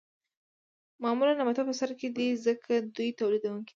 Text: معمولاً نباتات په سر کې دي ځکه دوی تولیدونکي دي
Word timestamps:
معمولاً 1.03 1.33
نباتات 1.39 1.65
په 1.69 1.75
سر 1.79 1.91
کې 1.99 2.07
دي 2.17 2.27
ځکه 2.45 2.71
دوی 2.95 3.09
تولیدونکي 3.19 3.65
دي 3.65 3.69